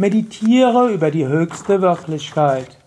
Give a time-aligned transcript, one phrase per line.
[0.00, 2.78] Meditiere über die höchste Wirklichkeit.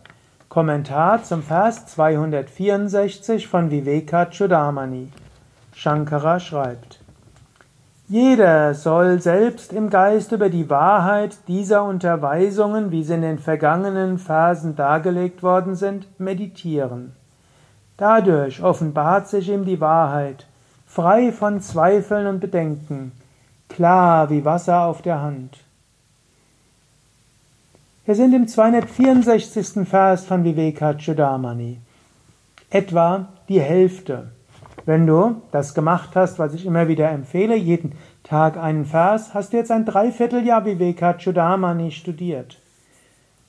[0.50, 5.10] Kommentar zum Vers 264 von Vivekachudamani.
[5.76, 7.02] Shankara schreibt:
[8.08, 14.18] Jeder soll selbst im Geist über die Wahrheit dieser Unterweisungen, wie sie in den vergangenen
[14.18, 17.12] Versen dargelegt worden sind, meditieren.
[17.96, 20.48] Dadurch offenbart sich ihm die Wahrheit,
[20.88, 23.12] frei von Zweifeln und Bedenken,
[23.70, 25.64] klar wie Wasser auf der Hand.
[28.06, 29.88] Wir sind im 264.
[29.88, 31.80] Vers von Vivekachudamani.
[32.70, 34.32] Etwa die Hälfte.
[34.86, 37.94] Wenn du das gemacht hast, was ich immer wieder empfehle, jeden
[38.24, 42.60] Tag einen Vers, hast du jetzt ein Dreivierteljahr Vivekachudamani studiert.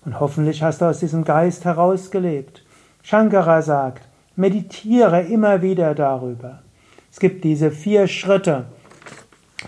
[0.05, 2.65] Und hoffentlich hast du aus diesem Geist herausgelebt.
[3.03, 6.63] Shankara sagt, meditiere immer wieder darüber.
[7.11, 8.67] Es gibt diese vier Schritte.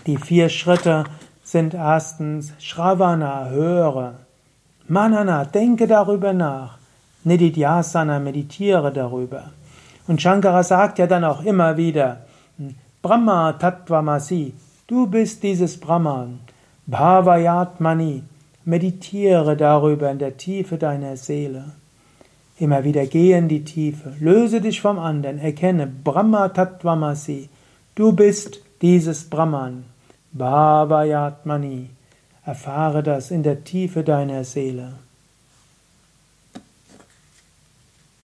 [0.05, 1.03] Die vier Schritte
[1.43, 4.26] sind erstens Shravana, höre.
[4.89, 6.77] Manana, denke darüber nach.
[7.23, 9.51] Nididhyasana, meditiere darüber.
[10.07, 12.21] Und Shankara sagt ja dann auch immer wieder,
[13.01, 14.53] Brahma Tattvamasi,
[14.87, 16.39] du bist dieses Brahman.
[16.85, 18.23] Bhavayatmani,
[18.63, 21.65] meditiere darüber in der Tiefe deiner Seele.
[22.57, 27.49] Immer wieder geh in die Tiefe, löse dich vom anderen, erkenne Brahma Tattvamasi,
[27.95, 29.83] du bist dieses Brahman.
[30.31, 31.89] Bhavayatmani.
[32.47, 34.93] Erfahre das in der Tiefe deiner Seele.